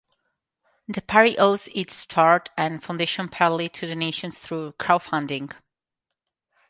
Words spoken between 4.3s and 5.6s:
through crowdfunding.